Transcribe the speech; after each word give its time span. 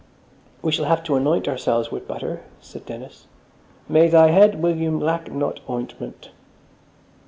"We 0.63 0.71
shall 0.71 0.85
have 0.85 1.03
to 1.03 1.15
anoint 1.15 1.47
ourselves 1.47 1.91
with 1.91 2.07
butter," 2.07 2.41
said 2.59 2.87
Dennis. 2.87 3.27
"May 3.87 4.07
thy 4.07 4.29
head, 4.31 4.59
William, 4.59 4.99
lack 4.99 5.31
not 5.31 5.59
ointment." 5.69 6.31